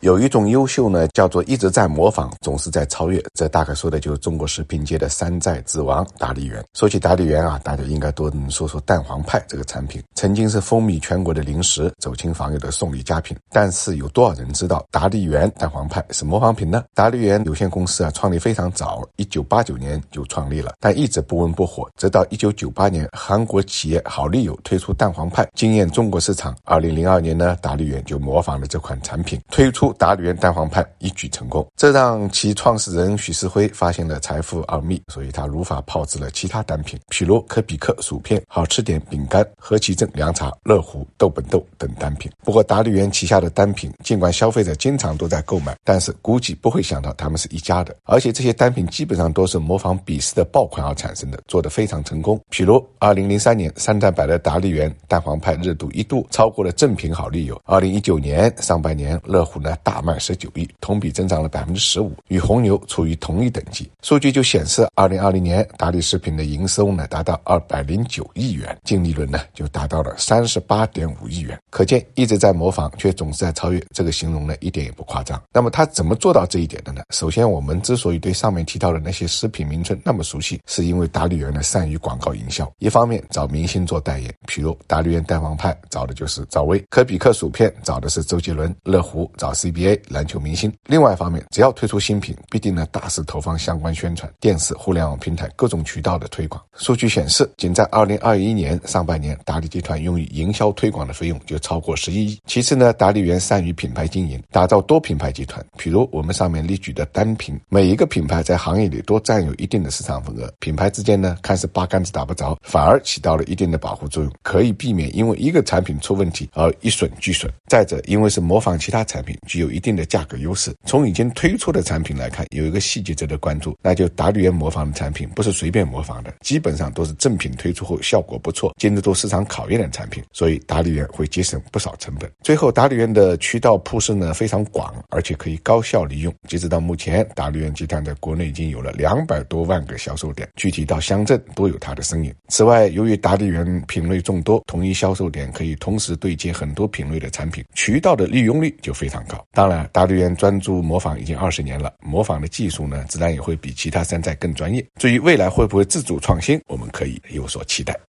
[0.00, 3.20] 有一种优秀呢，叫做一直在模仿，总是在超越。
[3.34, 6.64] 这大概说的就是中国食品界的山寨之王达利园。
[6.72, 13.36] 说起达利园啊，大家应该都能说说蛋黄派这个产品，曾经是风靡全国的零食，走亲访友的送礼佳品。
[13.50, 16.84] 但是有多少人知道达利园蛋黄派是模仿品呢？
[16.94, 21.90] 达利园有限公司啊，创立非常早，一九八九年就创立了，但一直不温不火。
[21.96, 26.56] 直到一九九八年，韩国企业好利友推出蛋黄派，惊艳中国市场。
[26.62, 29.87] 二零零二年呢，达利园就模仿了这款产品，推出。
[29.94, 42.30] 达利园蛋黄派一举成功，这让其创始人许世辉发现了财富奥秘，所以他如法炮制了其他单品，譬如可比克薯片、好吃点饼干、和其正凉茶、乐虎豆本豆等单品。
[42.44, 47.94] 不过，达利园旗下的单品，尽管消费者经常都在购买，但是估计不会想到他们是一家的。
[48.04, 52.40] 而且这些单品基本上都是模仿比斯的爆款而产生的，做得非常成功。
[52.50, 57.60] 譬如，二零零三年山寨版的达利园蛋黄派热度一度超过了正品好利友。
[57.64, 59.76] 二零一九年上半年，乐虎呢？
[59.82, 63.90] 大卖十九亿，同比增长了百分之十五，与红牛处于同一等级。
[64.02, 71.58] 数据就显示，二零二零年达利食品的营收呢达到二百零九亿元，净利润呢就达到了三十八点五亿元。
[71.70, 75.40] 可见一直在模仿，却总是在超越，这个形容呢一点也不夸张。
[75.52, 77.02] 那么他怎么做到这一点的呢？
[77.10, 82.70] 首先，我们之所以对上面提到的那些食品名称那么熟悉，是因为达利园呢善于广告营销。
[82.78, 89.67] 一方面找明星做代言，比如达利园蛋黄派找的就是赵薇，可比克薯片找的是周杰伦，乐虎找 C。
[89.70, 90.72] NBA 篮球明星。
[90.86, 96.62] 另外一方面，只要推出新品，必定呢大肆投放相关宣传，电视、互联网平台各种渠道的推广。
[96.74, 102.40] 数据显示，仅在2021年上半年，达利集团用于营销推广的费用就超过十一亿。
[102.46, 105.64] 其次呢，达利园善于品牌经营，打造多品牌集团。
[105.76, 117.50] 比如我们上面例举的单品，每一个品牌在行业里都占有一定的市场份额，品牌之间呢看似八竿子打不着，反而起到了一定的保护作用，可以避免因为一个产品出问题而一损俱损。
[117.68, 120.74] 再者，因为是模仿其他产品，有一定的价格优势。
[120.84, 132.30] 从已经推出的产品来看，有一个细节值得关注，那就达利园模仿的产品不是随便模仿的，基本上都是正品推出后效果不错、经得住市场考验的产品，所以达利园会节省不少成本。
[132.42, 136.34] 最后，达利园的渠道铺设呢非常广，而且可以高效利用。
[136.48, 142.34] 截止到目前，达利园集团在国内已经有了两百多万个销售点，具体到乡镇都有它的身影。
[142.48, 149.44] 此外，由于达利园品类众多，同一销售点可以同时对接很多品类的产品，渠道的利用率就非常高。
[149.52, 154.86] 当然，达利园专注模仿已经二十年了，模仿的技术呢，自然也会比其他山寨更专业。
[154.96, 157.98] 至于未来会不会自主创新，我们可以有所期待。